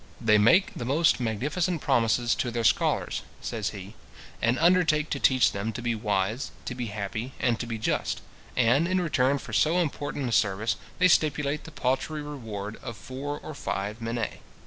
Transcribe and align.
"They 0.19 0.39
make 0.39 0.73
the 0.73 0.83
most 0.83 1.19
magnificent 1.19 1.79
promises 1.79 2.33
to 2.33 2.49
their 2.49 2.63
scholars," 2.63 3.21
says 3.39 3.69
he, 3.69 3.93
"and 4.41 4.57
undertake 4.57 5.11
to 5.11 5.19
teach 5.19 5.51
them 5.51 5.71
to 5.73 5.81
be 5.83 5.93
wise, 5.93 6.49
to 6.65 6.73
be 6.73 6.87
happy, 6.87 7.33
and 7.39 7.59
to 7.59 7.67
be 7.67 7.77
just; 7.77 8.19
and, 8.57 8.87
in 8.87 8.99
return 8.99 9.37
for 9.37 9.53
so 9.53 9.77
important 9.77 10.27
a 10.27 10.31
service, 10.31 10.75
they 10.97 11.07
stipulate 11.07 11.65
the 11.65 11.71
paltry 11.71 12.23
reward 12.23 12.77
of 12.81 12.97
four 12.97 13.39
or 13.41 13.53
five 13.53 14.01
minae." 14.01 14.39